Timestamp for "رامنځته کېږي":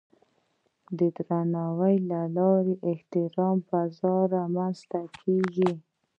4.35-5.71